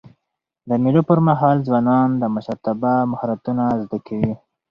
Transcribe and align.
د 0.67 0.69
مېلو 0.83 1.01
پر 1.09 1.19
مهال 1.27 1.57
ځوانان 1.67 2.09
د 2.21 2.23
مشرتابه 2.35 2.93
مهارتونه 3.11 3.63
زده 3.81 3.97
کوي. 4.07 4.33